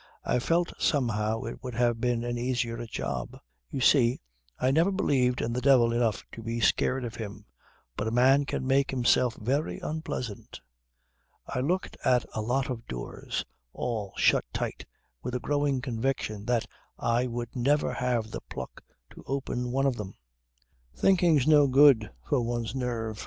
[0.25, 3.37] I felt somehow it would have been an easier job.
[3.69, 4.19] You see,
[4.57, 7.45] I never believed in the devil enough to be scared of him;
[7.95, 10.59] but a man can make himself very unpleasant.
[11.45, 14.87] I looked at a lot of doors, all shut tight,
[15.21, 16.65] with a growing conviction that
[16.97, 18.81] I would never have the pluck
[19.11, 20.15] to open one of them.
[20.95, 23.19] Thinking's no good for one's nerve.